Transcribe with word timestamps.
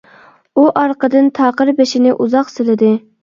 ئۇ 0.59 0.63
ئارقىدىن 0.83 1.29
تاقىر 1.39 1.71
بېشىنى 1.81 2.13
ئۇزاق 2.15 2.53
سىلىدى. 2.55 2.91